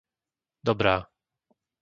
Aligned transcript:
Dobrá 0.65 0.97